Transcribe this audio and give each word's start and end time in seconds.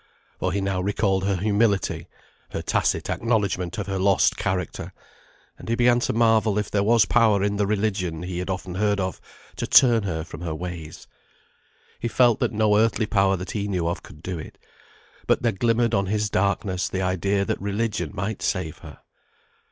For 0.39 0.51
he 0.51 0.61
now 0.61 0.81
recalled 0.81 1.25
her 1.25 1.35
humility, 1.35 2.07
her 2.49 2.63
tacit 2.63 3.07
acknowledgment 3.07 3.77
of 3.77 3.85
her 3.85 3.99
lost 3.99 4.35
character; 4.35 4.93
and 5.59 5.69
he 5.69 5.75
began 5.75 5.99
to 5.99 6.11
marvel 6.11 6.57
if 6.57 6.71
there 6.71 6.81
was 6.81 7.05
power 7.05 7.43
in 7.43 7.57
the 7.57 7.67
religion 7.67 8.23
he 8.23 8.39
had 8.39 8.49
often 8.49 8.73
heard 8.73 8.99
of, 8.99 9.21
to 9.57 9.67
turn 9.67 10.01
her 10.01 10.23
from 10.23 10.41
her 10.41 10.55
ways. 10.55 11.05
He 11.99 12.07
felt 12.07 12.39
that 12.39 12.51
no 12.51 12.77
earthly 12.79 13.05
power 13.05 13.37
that 13.37 13.51
he 13.51 13.67
knew 13.67 13.87
of 13.87 14.01
could 14.01 14.23
do 14.23 14.39
it, 14.39 14.57
but 15.27 15.43
there 15.43 15.51
glimmered 15.51 15.93
on 15.93 16.07
his 16.07 16.31
darkness 16.31 16.89
the 16.89 17.03
idea 17.03 17.45
that 17.45 17.61
religion 17.61 18.09
might 18.11 18.41
save 18.41 18.79
her. 18.79 19.01